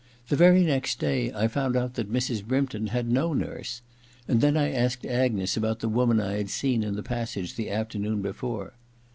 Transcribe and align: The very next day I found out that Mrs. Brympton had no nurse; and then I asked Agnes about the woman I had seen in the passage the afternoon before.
The 0.29 0.35
very 0.35 0.63
next 0.63 0.97
day 0.99 1.31
I 1.31 1.47
found 1.47 1.77
out 1.77 1.93
that 1.93 2.11
Mrs. 2.11 2.43
Brympton 2.43 2.87
had 2.87 3.07
no 3.11 3.33
nurse; 3.33 3.83
and 4.27 4.41
then 4.41 4.57
I 4.57 4.71
asked 4.73 5.05
Agnes 5.05 5.55
about 5.55 5.77
the 5.79 5.89
woman 5.89 6.19
I 6.19 6.37
had 6.37 6.49
seen 6.49 6.81
in 6.81 6.95
the 6.95 7.03
passage 7.03 7.53
the 7.53 7.69
afternoon 7.69 8.23
before. 8.23 8.73